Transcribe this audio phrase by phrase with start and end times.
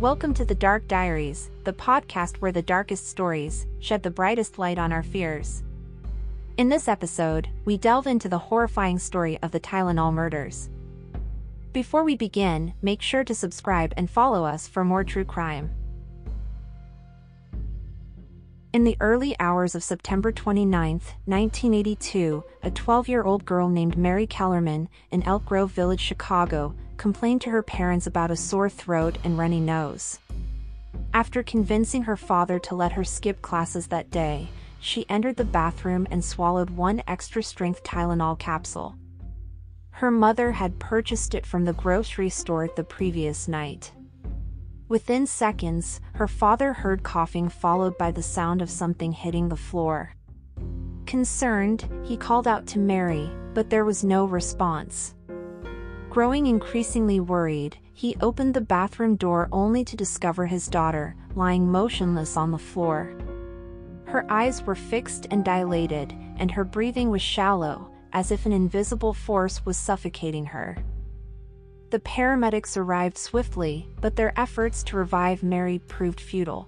[0.00, 4.76] Welcome to The Dark Diaries, the podcast where the darkest stories shed the brightest light
[4.76, 5.62] on our fears.
[6.58, 10.68] In this episode, we delve into the horrifying story of the Tylenol murders.
[11.72, 15.70] Before we begin, make sure to subscribe and follow us for more true crime.
[18.74, 25.22] In the early hours of September 29, 1982, a 12-year-old girl named Mary Kellerman in
[25.22, 30.18] Elk Grove Village, Chicago, complained to her parents about a sore throat and runny nose.
[31.12, 34.48] After convincing her father to let her skip classes that day,
[34.80, 38.94] she entered the bathroom and swallowed one extra-strength Tylenol capsule.
[39.90, 43.92] Her mother had purchased it from the grocery store the previous night.
[44.88, 50.14] Within seconds, her father heard coughing followed by the sound of something hitting the floor.
[51.06, 55.15] Concerned, he called out to Mary, but there was no response.
[56.16, 62.38] Growing increasingly worried, he opened the bathroom door only to discover his daughter, lying motionless
[62.38, 63.14] on the floor.
[64.06, 69.12] Her eyes were fixed and dilated, and her breathing was shallow, as if an invisible
[69.12, 70.78] force was suffocating her.
[71.90, 76.66] The paramedics arrived swiftly, but their efforts to revive Mary proved futile.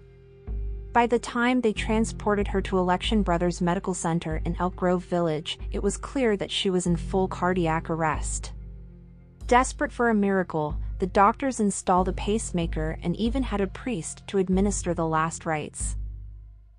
[0.92, 5.58] By the time they transported her to Alexian Brothers Medical Center in Elk Grove Village,
[5.72, 8.52] it was clear that she was in full cardiac arrest.
[9.48, 14.36] Desperate for a miracle, the doctors installed a pacemaker and even had a priest to
[14.36, 15.96] administer the last rites.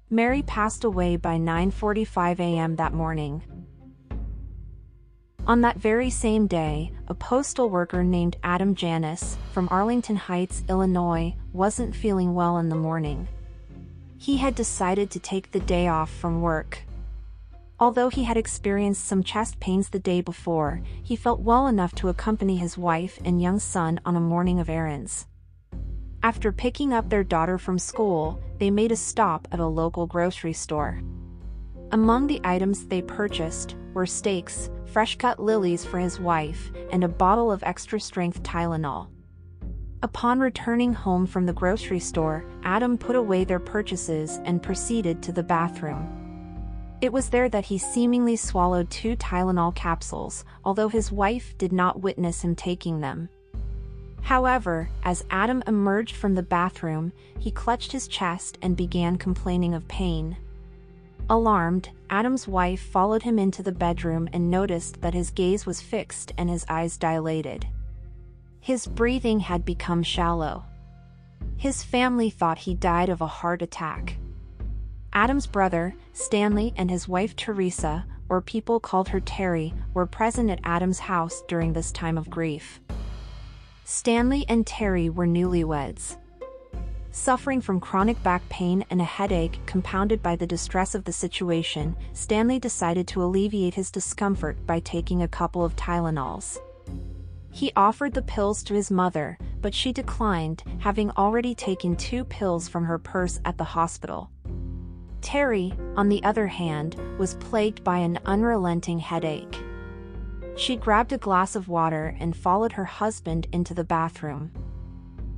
[0.08, 2.76] Mary passed away by 9:45 a.m.
[2.76, 3.42] that morning,
[5.48, 11.34] on that very same day, a postal worker named Adam Janus, from Arlington Heights, Illinois,
[11.54, 13.28] wasn't feeling well in the morning.
[14.20, 16.84] He had decided to take the day off from work.
[17.82, 22.10] Although he had experienced some chest pains the day before, he felt well enough to
[22.10, 25.28] accompany his wife and young son on a morning of errands.
[26.22, 30.52] After picking up their daughter from school, they made a stop at a local grocery
[30.52, 31.02] store.
[31.94, 37.50] Among the items they purchased were steaks, fresh-cut lilies for his wife, and a bottle
[37.50, 39.08] of extra-strength Tylenol.
[40.04, 45.32] Upon returning home from the grocery store, Adam put away their purchases and proceeded to
[45.32, 46.29] the bathroom.
[47.02, 52.02] It was there that he seemingly swallowed two Tylenol capsules, although his wife did not
[52.02, 53.30] witness him taking them.
[54.22, 59.88] However, as Adam emerged from the bathroom, he clutched his chest and began complaining of
[59.88, 60.36] pain.
[61.30, 66.34] Alarmed, Adam's wife followed him into the bedroom and noticed that his gaze was fixed
[66.38, 67.66] and his eyes dilated.
[68.60, 70.66] His breathing had become shallow.
[71.56, 74.18] His family thought he died of a heart attack.
[75.20, 80.62] Adam's brother, Stanley, and his wife Teresa, or people called her Terry, were present at
[80.64, 82.80] Adam's house during this time of grief.
[83.84, 86.16] Stanley and Terry were newlyweds.
[87.12, 91.98] Suffering from chronic back pain and a headache compounded by the distress of the situation,
[92.14, 96.60] Stanley decided to alleviate his discomfort by taking a couple of Tylenols.
[97.52, 102.70] He offered the pills to his mother, but she declined, having already taken two pills
[102.70, 104.32] from her purse at the hospital.
[105.22, 109.58] Terry, on the other hand, was plagued by an unrelenting headache.
[110.56, 114.52] She grabbed a glass of water and followed her husband into the bathroom.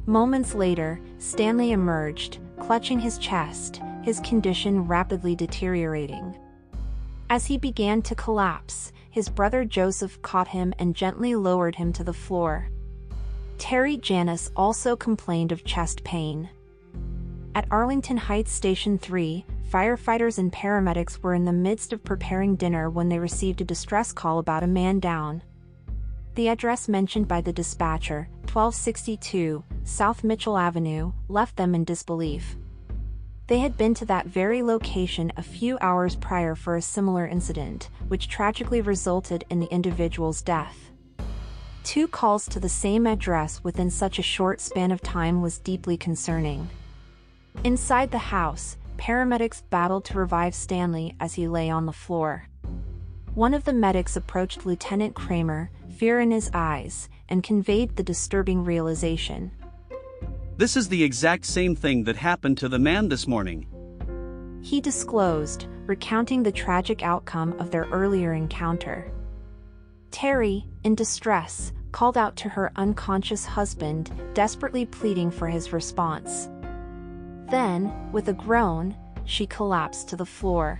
[0.05, 6.35] Moments later, Stanley emerged, clutching his chest, his condition rapidly deteriorating.
[7.29, 12.03] As he began to collapse, his brother Joseph caught him and gently lowered him to
[12.03, 12.69] the floor.
[13.57, 16.49] Terry Janus also complained of chest pain.
[17.53, 22.89] At Arlington Heights Station 3, firefighters and paramedics were in the midst of preparing dinner
[22.89, 25.41] when they received a distress call about a man down.
[26.35, 32.57] The address mentioned by the dispatcher, 1262 South Mitchell Avenue, left them in disbelief.
[33.47, 37.89] They had been to that very location a few hours prior for a similar incident,
[38.09, 40.91] which tragically resulted in the individual's death.
[41.83, 45.97] Two calls to the same address within such a short span of time was deeply
[45.97, 46.69] concerning.
[47.63, 52.47] Inside the house, paramedics battled to revive Stanley as he lay on the floor.
[53.33, 58.63] One of the medics approached Lieutenant Kramer, fear in his eyes, and conveyed the disturbing
[58.63, 59.51] realization.
[60.57, 63.65] This is the exact same thing that happened to the man this morning.
[64.61, 69.11] He disclosed, recounting the tragic outcome of their earlier encounter.
[70.11, 76.49] Terry, in distress, called out to her unconscious husband, desperately pleading for his response.
[77.51, 78.95] Then, with a groan,
[79.25, 80.79] she collapsed to the floor.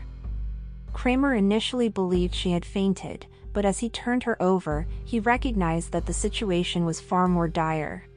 [0.93, 6.05] Kramer initially believed she had fainted, but as he turned her over, he recognized that
[6.05, 8.07] the situation was far more dire.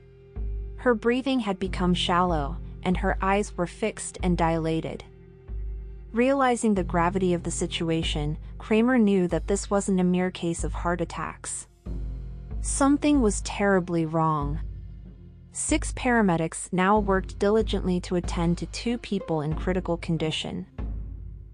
[0.77, 5.03] Her breathing had become shallow, and her eyes were fixed and dilated.
[6.12, 10.73] Realizing the gravity of the situation, Kramer knew that this wasn't a mere case of
[10.73, 11.67] heart attacks.
[12.61, 14.61] Something was terribly wrong.
[15.56, 20.67] Six paramedics now worked diligently to attend to two people in critical condition.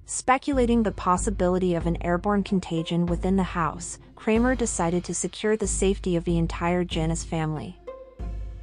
[0.07, 5.67] Speculating the possibility of an airborne contagion within the house, Kramer decided to secure the
[5.67, 7.79] safety of the entire Janus family.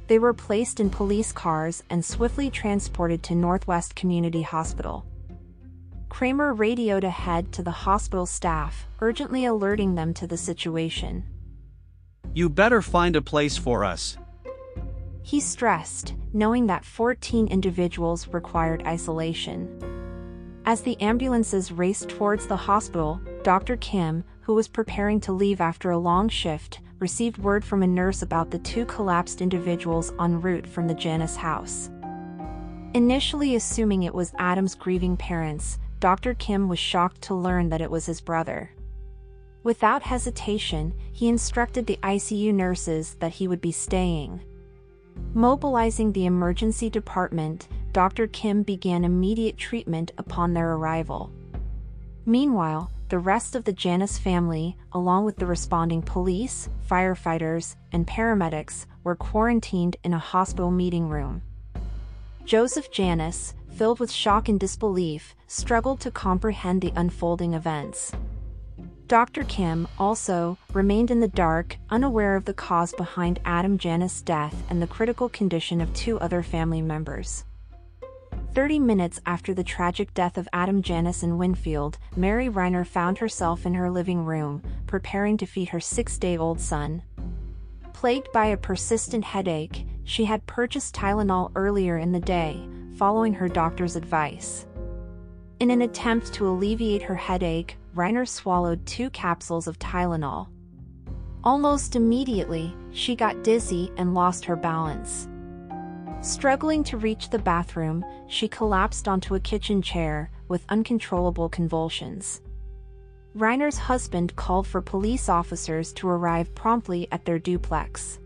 [0.08, 5.06] They were placed in police cars and swiftly transported to Northwest Community Hospital.
[6.08, 11.22] Kramer radioed ahead to the hospital staff, urgently alerting them to the situation.
[12.34, 14.18] You better find a place for us.
[15.28, 19.68] He stressed, knowing that 14 individuals required isolation.
[20.64, 23.76] As the ambulances raced towards the hospital, Dr.
[23.76, 28.22] Kim, who was preparing to leave after a long shift, received word from a nurse
[28.22, 31.90] about the two collapsed individuals en route from the Janus house.
[32.94, 36.32] Initially assuming it was Adam's grieving parents, Dr.
[36.32, 38.70] Kim was shocked to learn that it was his brother.
[39.62, 44.40] Without hesitation, he instructed the ICU nurses that he would be staying.
[45.34, 48.26] Mobilizing the emergency department, Dr.
[48.26, 51.30] Kim began immediate treatment upon their arrival.
[52.26, 58.86] Meanwhile, the rest of the Janus family, along with the responding police, firefighters, and paramedics,
[59.02, 61.40] were quarantined in a hospital meeting room.
[62.44, 68.12] Joseph Janus, filled with shock and disbelief, struggled to comprehend the unfolding events.
[69.08, 69.44] Dr.
[69.44, 74.82] Kim, also, remained in the dark, unaware of the cause behind Adam Janus' death and
[74.82, 77.46] the critical condition of two other family members.
[78.52, 83.64] Thirty minutes after the tragic death of Adam Janus in Winfield, Mary Reiner found herself
[83.64, 87.02] in her living room, preparing to feed her six-day-old son.
[87.94, 92.60] Plagued by a persistent headache, she had purchased Tylenol earlier in the day,
[92.98, 94.66] following her doctor's advice.
[95.60, 100.46] In an attempt to alleviate her headache, Reiner swallowed two capsules of Tylenol.
[101.42, 105.26] Almost immediately, she got dizzy and lost her balance.
[106.20, 112.40] Struggling to reach the bathroom, she collapsed onto a kitchen chair with uncontrollable convulsions.
[113.36, 118.20] Reiner's husband called for police officers to arrive promptly at their duplex.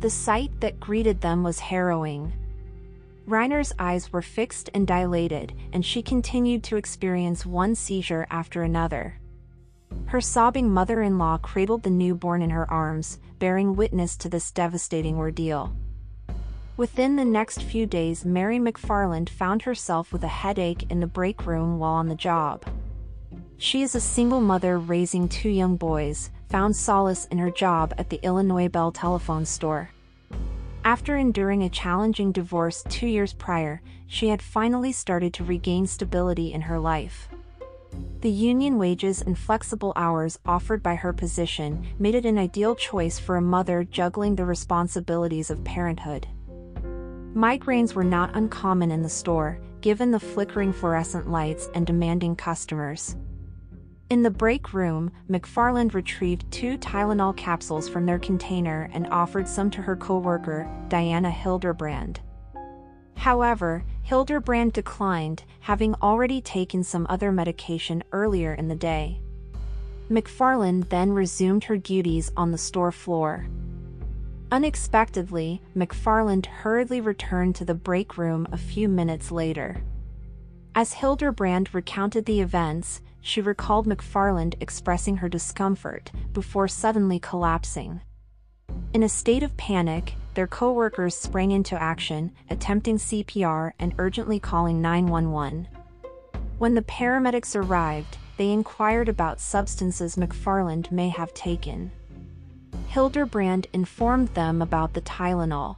[0.00, 2.34] The sight that greeted them was harrowing.
[3.26, 9.18] Reiner's eyes were fixed and dilated, and she continued to experience one seizure after another.
[10.06, 15.74] Her sobbing mother-in-law cradled the newborn in her arms, bearing witness to this devastating ordeal.
[16.76, 21.46] Within the next few days Mary McFarland found herself with a headache in the break
[21.46, 22.64] room while on the job.
[23.56, 28.10] She is a single mother raising two young boys, found solace in her job at
[28.10, 29.93] the Illinois Bell telephone store.
[30.86, 36.52] After enduring a challenging divorce two years prior, she had finally started to regain stability
[36.52, 37.26] in her life.
[38.20, 43.18] The union wages and flexible hours offered by her position made it an ideal choice
[43.18, 46.26] for a mother juggling the responsibilities of parenthood.
[47.34, 53.16] Migraines were not uncommon in the store, given the flickering fluorescent lights and demanding customers.
[54.14, 59.72] In the break room, McFarland retrieved two Tylenol capsules from their container and offered some
[59.72, 62.18] to her coworker, Diana Hilderbrand.
[63.16, 69.20] However, Hilderbrand declined, having already taken some other medication earlier in the day.
[70.08, 73.48] McFarland then resumed her duties on the store floor.
[74.52, 79.82] Unexpectedly, McFarland hurriedly returned to the break room a few minutes later.
[80.76, 88.02] As Hilderbrand recounted the events, she recalled McFarland expressing her discomfort before suddenly collapsing.
[88.92, 94.82] In a state of panic, their co-workers sprang into action, attempting CPR and urgently calling
[94.82, 95.66] 911.
[96.58, 101.92] When the paramedics arrived, they inquired about substances McFarland may have taken.
[102.88, 105.76] Hildebrand informed them about the Tylenol,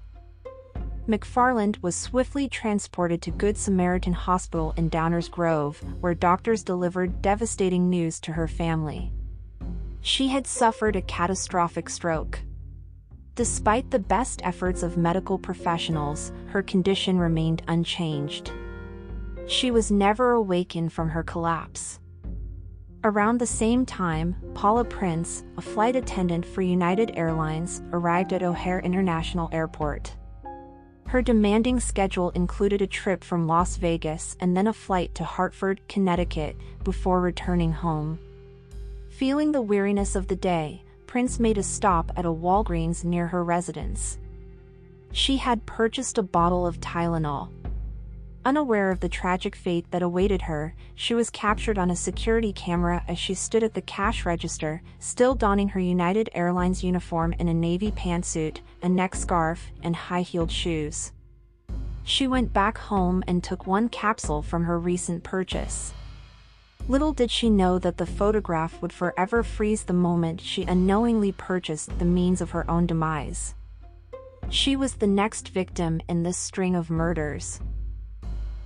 [1.08, 7.88] McFarland was swiftly transported to Good Samaritan Hospital in Downers Grove, where doctors delivered devastating
[7.88, 9.12] news to her family.
[10.00, 12.40] She had suffered a catastrophic stroke.
[13.36, 18.50] Despite the best efforts of medical professionals, her condition remained unchanged.
[19.46, 22.00] She was never awakened from her collapse.
[23.04, 28.80] Around the same time, Paula Prince, a flight attendant for United Airlines, arrived at O'Hare
[28.80, 30.16] International Airport.
[31.08, 35.80] Her demanding schedule included a trip from Las Vegas and then a flight to Hartford,
[35.88, 38.18] Connecticut, before returning home.
[39.08, 43.44] Feeling the weariness of the day, Prince made a stop at a Walgreens near her
[43.44, 44.18] residence.
[45.12, 47.48] She had purchased a bottle of Tylenol.
[48.46, 53.02] Unaware of the tragic fate that awaited her, she was captured on a security camera
[53.08, 57.52] as she stood at the cash register, still donning her United Airlines uniform in a
[57.52, 61.10] navy pantsuit, a neck scarf, and high-heeled shoes.
[62.04, 65.92] She went back home and took one capsule from her recent purchase.
[66.86, 71.98] Little did she know that the photograph would forever freeze the moment she unknowingly purchased
[71.98, 73.56] the means of her own demise.
[74.50, 77.60] She was the next victim in this string of murders.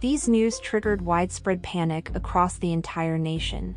[0.00, 3.76] These news triggered widespread panic across the entire nation.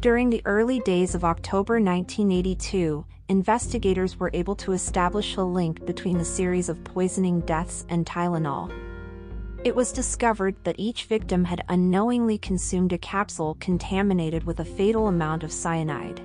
[0.00, 6.16] During the early days of October 1982, investigators were able to establish a link between
[6.16, 8.72] the series of poisoning deaths and Tylenol.
[9.62, 15.06] It was discovered that each victim had unknowingly consumed a capsule contaminated with a fatal
[15.06, 16.22] amount of cyanide.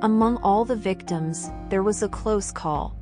[0.00, 2.96] Among all the victims, there was a close call,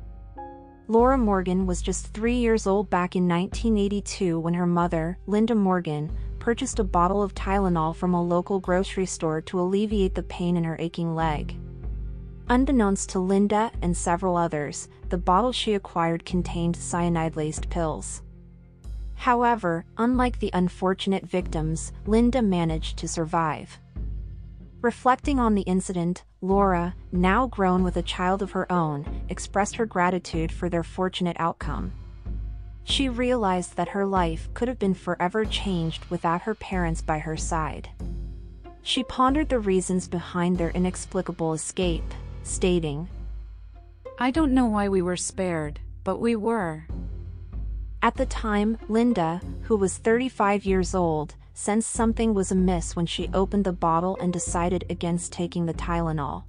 [0.87, 6.11] Laura Morgan was just three years old back in 1982 when her mother, Linda Morgan,
[6.39, 10.63] purchased a bottle of Tylenol from a local grocery store to alleviate the pain in
[10.63, 11.55] her aching leg.
[12.49, 18.23] Unbeknownst to Linda and several others, the bottle she acquired contained cyanide-laced pills.
[19.15, 23.79] However, unlike the unfortunate victims, Linda managed to survive.
[24.81, 29.85] Reflecting on the incident, Laura, now grown with a child of her own, expressed her
[29.85, 31.93] gratitude for their fortunate outcome.
[32.83, 37.37] She realized that her life could have been forever changed without her parents by her
[37.37, 37.89] side.
[38.81, 43.07] She pondered the reasons behind their inexplicable escape, stating,
[44.17, 46.87] I don't know why we were spared, but we were.
[48.01, 53.29] At the time, Linda, who was 35 years old, sensed something was amiss when she
[53.33, 56.43] opened the bottle and decided against taking the Tylenol.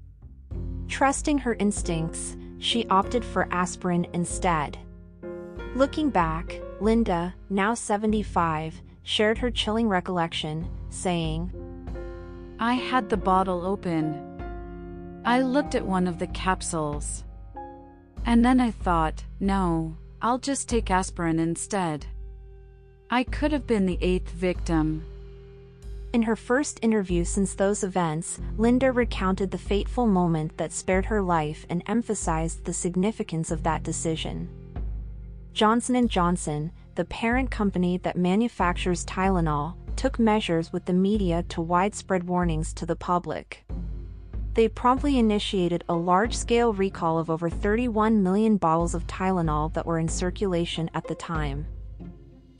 [0.88, 4.78] Trusting her instincts, she opted for aspirin instead.
[5.74, 11.50] Looking back, Linda, now 75, shared her chilling recollection, saying,
[12.60, 15.22] I had the bottle open.
[15.24, 17.24] I looked at one of the capsules.
[18.24, 22.06] And then I thought, no, I'll just take aspirin instead.
[23.12, 25.04] I could have been the eighth victim.
[26.14, 31.20] In her first interview since those events, Linda recounted the fateful moment that spared her
[31.20, 34.48] life and emphasized the significance of that decision.
[35.52, 41.60] Johnson & Johnson, the parent company that manufactures Tylenol, took measures with the media to
[41.60, 43.62] widespread warnings to the public.
[44.54, 49.98] They promptly initiated a large-scale recall of over 31 million bottles of Tylenol that were
[49.98, 51.66] in circulation at the time.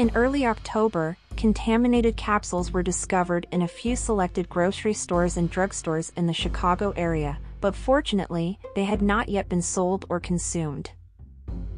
[0.03, 6.11] In early October, contaminated capsules were discovered in a few selected grocery stores and drugstores
[6.17, 10.91] in the Chicago area, but fortunately, they had not yet been sold or consumed.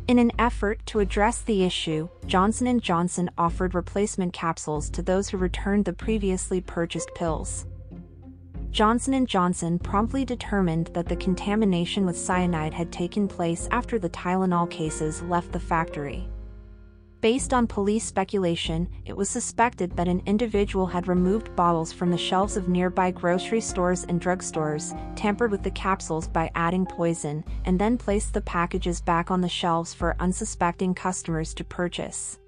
[0.08, 5.28] In an effort to address the issue, Johnson & Johnson offered replacement capsules to those
[5.28, 7.66] who returned the previously purchased pills.
[8.70, 14.08] Johnson & Johnson promptly determined that the contamination with cyanide had taken place after the
[14.08, 16.26] Tylenol cases left the factory.
[17.24, 22.18] Based on police speculation, it was suspected that an individual had removed bottles from the
[22.18, 27.78] shelves of nearby grocery stores and drugstores, tampered with the capsules by adding poison, and
[27.78, 32.38] then placed the packages back on the shelves for unsuspecting customers to purchase.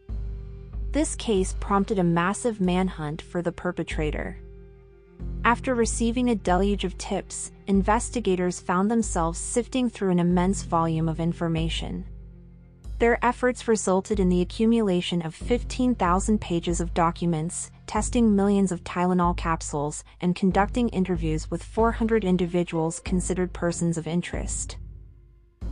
[0.92, 4.36] This case prompted a massive manhunt for the perpetrator.
[5.42, 11.18] After receiving a deluge of tips, investigators found themselves sifting through an immense volume of
[11.18, 12.04] information.
[12.98, 19.36] Their efforts resulted in the accumulation of 15,000 pages of documents, testing millions of Tylenol
[19.36, 24.78] capsules, and conducting interviews with 400 individuals considered persons of interest.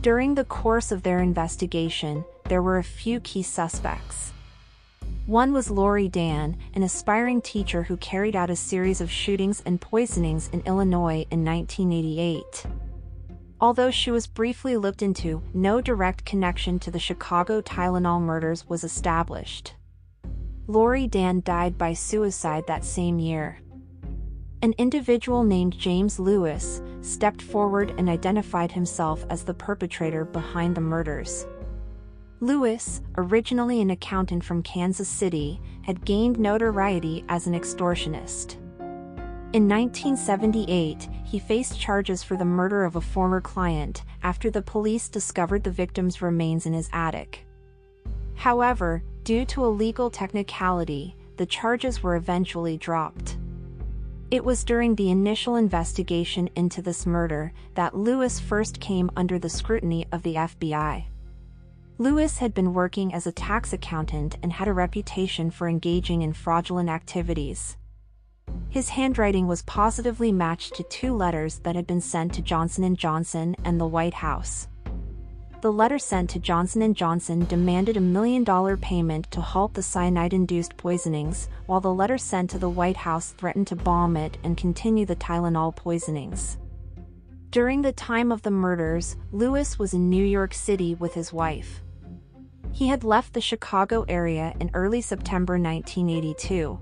[0.01, 4.31] During the course of their investigation, there were a few key suspects.
[5.25, 9.81] One was Laurie Dann, an aspiring teacher who carried out a series of shootings and
[9.81, 12.84] poisonings in Illinois in 1988.
[13.65, 18.83] Although she was briefly looked into, no direct connection to the Chicago Tylenol murders was
[18.83, 19.73] established.
[20.67, 23.59] Laurie Dann died by suicide that same year.
[24.61, 30.81] An individual named James Lewis stepped forward and identified himself as the perpetrator behind the
[30.81, 31.47] murders.
[32.41, 38.57] Lewis, originally an accountant from Kansas City, had gained notoriety as an extortionist.
[39.53, 45.07] In 1978, he faced charges for the murder of a former client after the police
[45.07, 47.45] discovered the victim's remains in his attic.
[48.35, 53.37] However, due to a legal technicality, the charges were eventually dropped.
[54.29, 59.49] It was during the initial investigation into this murder that Lewis first came under the
[59.49, 61.05] scrutiny of the FBI.
[61.97, 66.33] Lewis had been working as a tax accountant and had a reputation for engaging in
[66.33, 67.77] fraudulent activities.
[68.75, 72.97] His handwriting was positively matched to two letters that had been sent to Johnson &
[72.97, 74.67] Johnson and the White House.
[75.61, 80.75] The letter sent to Johnson & Johnson demanded a million-dollar payment to halt the cyanide-induced
[80.75, 85.05] poisonings, while the letter sent to the White House threatened to bomb it and continue
[85.05, 86.57] the Tylenol poisonings.
[87.51, 91.81] During the time of the murders, Lewis was in New York City with his wife.
[92.73, 96.77] He had left the Chicago area in early September 1982.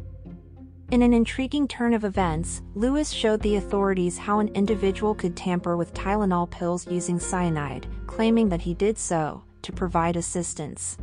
[0.94, 5.76] In an intriguing turn of events, Lewis showed the authorities how an individual could tamper
[5.76, 11.00] with Tylenol pills using cyanide, claiming that he did so to provide assistance.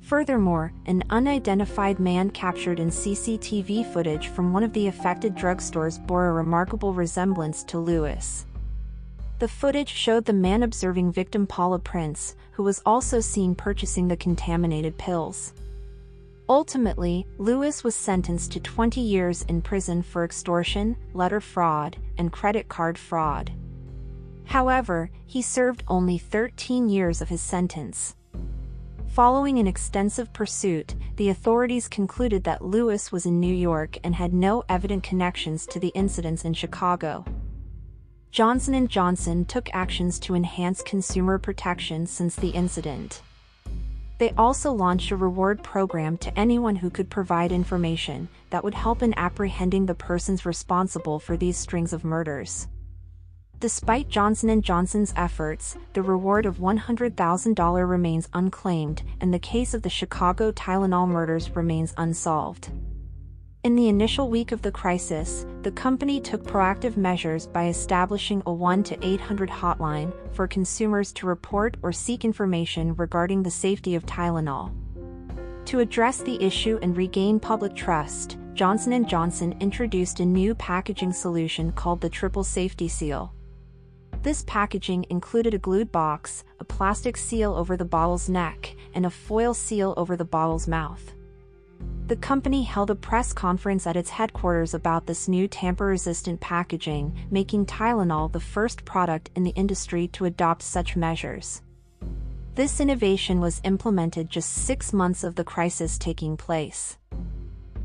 [0.00, 6.28] Furthermore, an unidentified man captured in CCTV footage from one of the affected drugstores bore
[6.28, 8.46] a remarkable resemblance to Lewis.
[9.38, 14.16] The footage showed the man observing victim Paula Prince, who was also seen purchasing the
[14.16, 15.52] contaminated pills.
[16.48, 22.68] Ultimately, Lewis was sentenced to 20 years in prison for extortion, letter fraud, and credit
[22.68, 23.50] card fraud.
[24.44, 28.14] However, he served only 13 years of his sentence.
[29.08, 34.34] Following an extensive pursuit, the authorities concluded that Lewis was in New York and had
[34.34, 37.24] no evident connections to the incidents in Chicago.
[38.32, 43.22] Johnson & Johnson took actions to enhance consumer protection since the incident.
[44.18, 49.02] They also launched a reward program to anyone who could provide information that would help
[49.02, 52.68] in apprehending the persons responsible for these strings of murders.
[53.58, 59.82] Despite Johnson & Johnson's efforts, the reward of $100,000 remains unclaimed and the case of
[59.82, 62.70] the Chicago Tylenol murders remains unsolved.
[63.64, 68.50] In the initial week of the crisis, the company took proactive measures by establishing a
[68.50, 74.70] 1-800 hotline for consumers to report or seek information regarding the safety of Tylenol.
[75.64, 81.14] To address the issue and regain public trust, Johnson & Johnson introduced a new packaging
[81.14, 83.32] solution called the Triple Safety Seal.
[84.22, 89.10] This packaging included a glued box, a plastic seal over the bottle's neck, and a
[89.10, 91.14] foil seal over the bottle's mouth.
[92.06, 97.64] The company held a press conference at its headquarters about this new tamper-resistant packaging, making
[97.64, 101.62] Tylenol the first product in the industry to adopt such measures.
[102.56, 106.98] This innovation was implemented just six months of the crisis taking place.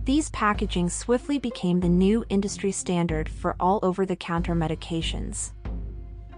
[0.03, 5.53] These packaging swiftly became the new industry standard for all over-the-counter medications.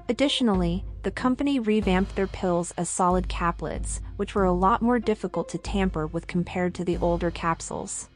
[0.07, 5.49] Additionally, the company revamped their pills as solid caplets, which were a lot more difficult
[5.49, 8.09] to tamper with compared to the older capsules.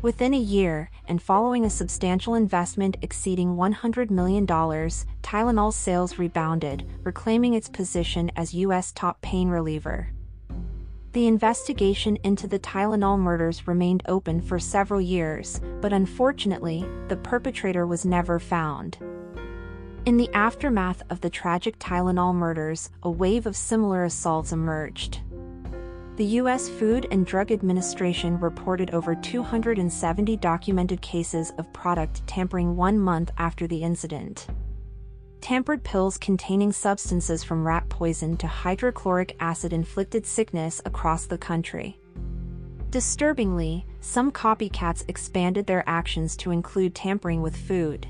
[0.00, 7.54] Within a year, and following a substantial investment exceeding $100 million, Tylenol's sales rebounded, reclaiming
[7.54, 8.90] its position as U.S.
[8.90, 10.08] top pain reliever.
[11.12, 17.86] The investigation into the Tylenol murders remained open for several years, but unfortunately, the perpetrator
[17.86, 18.98] was never found.
[20.04, 25.20] In the aftermath of the tragic Tylenol murders, a wave of similar assaults emerged.
[26.16, 26.68] The U.S.
[26.68, 33.68] Food and Drug Administration reported over 270 documented cases of product tampering one month after
[33.68, 34.48] the incident.
[35.40, 42.00] Tampered pills containing substances from rat poison to hydrochloric acid inflicted sickness across the country.
[42.90, 48.08] Disturbingly, some copycats expanded their actions to include tampering with food.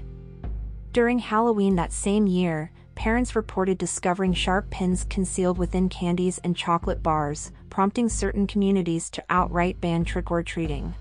[0.93, 7.03] During Halloween that same year, parents reported discovering sharp pins concealed within candies and chocolate
[7.03, 10.95] bars, prompting certain communities to outright ban trick-or-treating.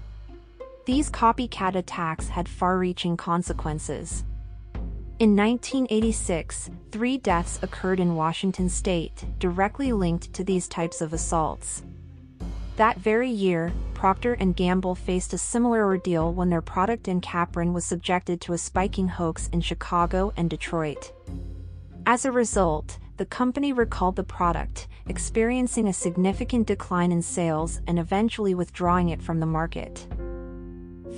[0.85, 4.23] These copycat attacks had far-reaching consequences.
[5.19, 11.83] In 1986, three deaths occurred in Washington state, directly linked to these types of assaults.
[12.81, 17.85] That very year, Procter & Gamble faced a similar ordeal when their product Encaprin was
[17.85, 21.11] subjected to a spiking hoax in Chicago and Detroit.
[22.07, 27.99] As a result, the company recalled the product, experiencing a significant decline in sales and
[27.99, 30.07] eventually withdrawing it from the market.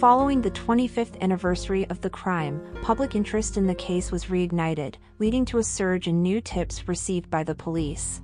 [0.01, 5.45] Following the 25th anniversary of the crime, public interest in the case was reignited, leading
[5.45, 8.21] to a surge in new tips received by the police.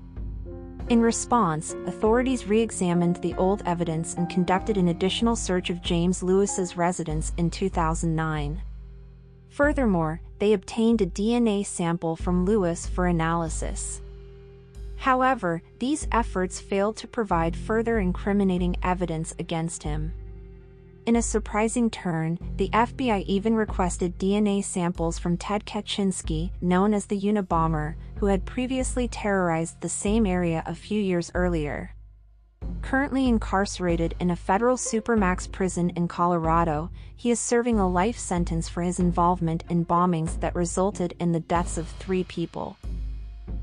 [0.89, 6.78] In response, authorities re-examined the old evidence and conducted an additional search of James Lewis's
[6.78, 8.60] residence in 2009.
[9.49, 14.02] Furthermore, they obtained a DNA sample from Lewis for analysis.
[14.95, 20.12] However, these efforts failed to provide further incriminating evidence against him.
[21.06, 27.06] In a surprising turn, the FBI even requested DNA samples from Ted Kaczynski, known as
[27.06, 31.96] the Unabomber, who had previously terrorized the same area a few years earlier.
[32.82, 38.68] Currently incarcerated in a federal supermax prison in Colorado, he is serving a life sentence
[38.68, 42.78] for his involvement in bombings that resulted in the deaths of three people.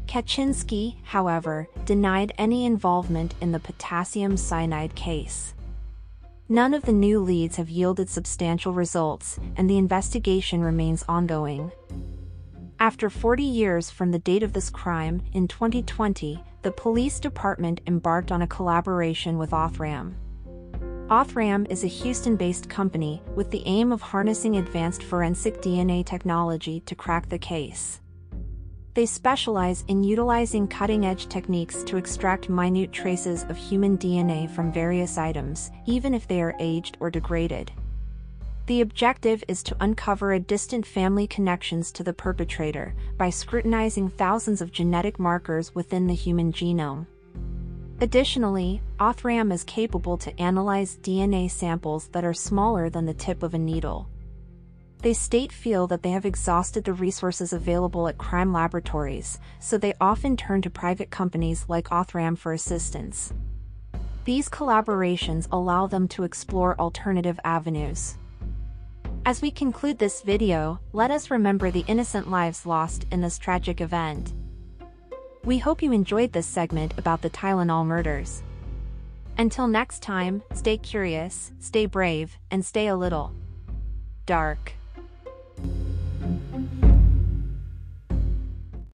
[0.07, 5.53] Kaczynski, however, denied any involvement in the potassium cyanide case.
[6.49, 11.73] None of the new leads have yielded substantial results, and the investigation remains ongoing.
[12.79, 18.31] After 40 years from the date of this crime, in 2020, the police department embarked
[18.31, 20.13] on a collaboration with Othram.
[21.09, 26.95] Othram is a Houston-based company with the aim of harnessing advanced forensic DNA technology to
[26.95, 28.03] crack the case.
[28.93, 35.17] They specialize in utilizing cutting-edge techniques to extract minute traces of human DNA from various
[35.17, 37.73] items, even if they are aged or degraded.
[38.67, 44.61] The objective is to uncover a distant family connections to the perpetrator by scrutinizing thousands
[44.61, 47.07] of genetic markers within the human genome.
[48.01, 53.55] Additionally, Othram is capable to analyze DNA samples that are smaller than the tip of
[53.55, 54.09] a needle.
[54.99, 59.95] They state feel that they have exhausted the resources available at crime laboratories, so they
[60.01, 63.33] often turn to private companies like Othram for assistance.
[64.25, 68.17] These collaborations allow them to explore alternative avenues.
[69.27, 73.81] As we conclude this video, let us remember the innocent lives lost in this tragic
[73.81, 74.33] event.
[75.45, 78.45] We hope you enjoyed this segment about the Tylenol murders.
[79.37, 83.33] Until next time, stay curious, stay brave, and stay a little
[84.27, 84.75] dark.